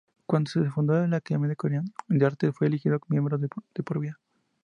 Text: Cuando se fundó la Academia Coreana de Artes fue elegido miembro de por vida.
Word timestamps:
Cuando 0.25 0.49
se 0.49 0.67
fundó 0.71 1.05
la 1.05 1.17
Academia 1.17 1.53
Coreana 1.55 1.87
de 2.07 2.25
Artes 2.25 2.55
fue 2.57 2.65
elegido 2.65 2.99
miembro 3.07 3.37
de 3.37 3.47
por 3.83 3.99
vida. 3.99 4.19